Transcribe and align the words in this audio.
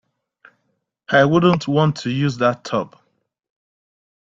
I 1.09 1.25
wouldn't 1.25 1.67
want 1.67 1.97
to 1.97 2.09
use 2.09 2.35
that 2.37 2.63
tub. 2.63 2.97